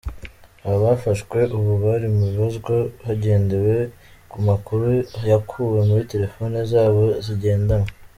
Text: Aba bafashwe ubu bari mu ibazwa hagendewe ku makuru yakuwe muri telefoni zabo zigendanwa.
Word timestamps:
Aba 0.65 0.77
bafashwe 0.85 1.39
ubu 1.57 1.71
bari 1.83 2.07
mu 2.13 2.21
ibazwa 2.31 2.75
hagendewe 3.05 3.75
ku 4.31 4.37
makuru 4.47 4.85
yakuwe 5.31 5.79
muri 5.87 6.03
telefoni 6.13 6.57
zabo 6.71 7.03
zigendanwa. 7.25 7.89